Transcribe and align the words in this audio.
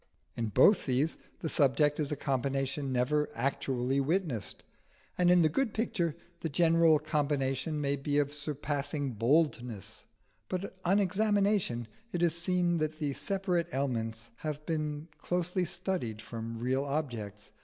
In 0.35 0.47
both 0.47 0.87
these 0.87 1.19
the 1.41 1.47
subject 1.47 1.99
is 1.99 2.11
a 2.11 2.15
combination 2.15 2.91
never 2.91 3.29
actually 3.35 3.99
witnessed, 3.99 4.63
and 5.15 5.29
in 5.29 5.43
the 5.43 5.47
good 5.47 5.75
picture 5.75 6.15
the 6.39 6.49
general 6.49 6.97
combination 6.97 7.79
may 7.79 7.95
be 7.95 8.17
of 8.17 8.33
surpassing 8.33 9.11
boldness; 9.11 10.07
but 10.49 10.75
on 10.83 10.97
examination 10.97 11.87
it 12.11 12.23
is 12.23 12.35
seen 12.35 12.77
that 12.77 12.97
the 12.97 13.13
separate 13.13 13.67
elements 13.71 14.31
have 14.37 14.65
been 14.65 15.07
closely 15.19 15.65
studied 15.65 16.19
from 16.19 16.55
real 16.57 16.83
objects. 16.83 17.51